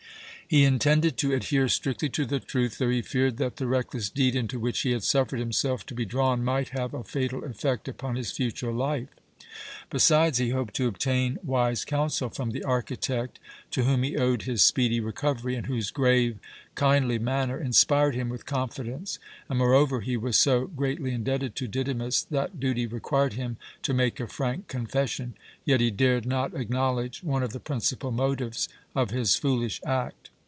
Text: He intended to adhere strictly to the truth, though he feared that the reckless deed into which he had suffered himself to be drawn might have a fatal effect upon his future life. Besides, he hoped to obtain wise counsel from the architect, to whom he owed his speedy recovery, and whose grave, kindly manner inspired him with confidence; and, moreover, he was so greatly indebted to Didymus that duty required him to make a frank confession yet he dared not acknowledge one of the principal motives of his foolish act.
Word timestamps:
He 0.51 0.65
intended 0.65 1.15
to 1.19 1.31
adhere 1.31 1.69
strictly 1.69 2.09
to 2.09 2.25
the 2.25 2.41
truth, 2.41 2.77
though 2.77 2.89
he 2.89 3.01
feared 3.01 3.37
that 3.37 3.55
the 3.55 3.67
reckless 3.67 4.09
deed 4.09 4.35
into 4.35 4.59
which 4.59 4.81
he 4.81 4.91
had 4.91 5.05
suffered 5.05 5.39
himself 5.39 5.85
to 5.85 5.95
be 5.95 6.03
drawn 6.03 6.43
might 6.43 6.75
have 6.77 6.93
a 6.93 7.05
fatal 7.05 7.45
effect 7.45 7.87
upon 7.87 8.17
his 8.17 8.33
future 8.33 8.73
life. 8.73 9.07
Besides, 9.89 10.39
he 10.39 10.49
hoped 10.49 10.73
to 10.73 10.89
obtain 10.89 11.39
wise 11.41 11.85
counsel 11.85 12.27
from 12.27 12.51
the 12.51 12.65
architect, 12.65 13.39
to 13.69 13.83
whom 13.85 14.03
he 14.03 14.17
owed 14.17 14.41
his 14.41 14.61
speedy 14.61 14.99
recovery, 14.99 15.55
and 15.55 15.67
whose 15.67 15.89
grave, 15.89 16.37
kindly 16.75 17.17
manner 17.17 17.57
inspired 17.57 18.13
him 18.13 18.27
with 18.27 18.45
confidence; 18.45 19.19
and, 19.47 19.57
moreover, 19.57 20.01
he 20.01 20.17
was 20.17 20.37
so 20.37 20.67
greatly 20.67 21.13
indebted 21.13 21.55
to 21.55 21.67
Didymus 21.69 22.23
that 22.23 22.59
duty 22.59 22.85
required 22.85 23.33
him 23.33 23.55
to 23.83 23.93
make 23.93 24.19
a 24.19 24.27
frank 24.27 24.67
confession 24.67 25.33
yet 25.63 25.79
he 25.79 25.91
dared 25.91 26.25
not 26.25 26.53
acknowledge 26.53 27.23
one 27.23 27.41
of 27.41 27.53
the 27.53 27.59
principal 27.61 28.11
motives 28.11 28.67
of 28.93 29.11
his 29.11 29.37
foolish 29.37 29.79
act. 29.85 30.29